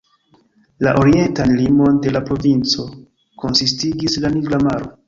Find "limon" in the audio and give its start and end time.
1.59-2.01